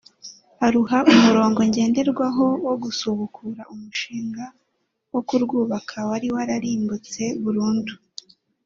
[0.65, 4.45] aruha umurongo ngenderwaho wo gusubukura umushinga
[5.13, 7.93] wo kurwubaka wari wararimbutse burundu